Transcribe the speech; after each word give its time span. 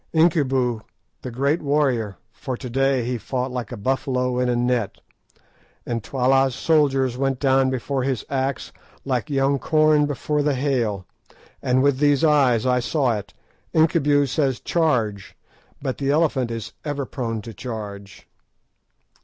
Incubu, 0.15 0.81
the 1.21 1.29
great 1.29 1.61
warrior—for 1.61 2.57
to 2.57 2.69
day 2.71 3.05
he 3.05 3.19
fought 3.19 3.51
like 3.51 3.71
a 3.71 3.77
buffalo 3.77 4.39
in 4.39 4.49
a 4.49 4.55
net, 4.55 4.99
and 5.85 6.03
Twala's 6.03 6.55
soldiers 6.55 7.19
went 7.19 7.39
down 7.39 7.69
before 7.69 8.01
his 8.01 8.25
axe 8.27 8.71
like 9.05 9.29
young 9.29 9.59
corn 9.59 10.07
before 10.07 10.41
the 10.41 10.55
hail; 10.55 11.05
with 11.61 11.99
these 11.99 12.23
eyes 12.23 12.65
I 12.65 12.79
saw 12.79 13.15
it—Incubu 13.15 14.25
says 14.27 14.59
'Charge'; 14.59 15.35
but 15.83 15.99
the 15.99 16.09
Elephant 16.09 16.49
is 16.49 16.73
ever 16.83 17.05
prone 17.05 17.43
to 17.43 17.53
charge. 17.53 18.27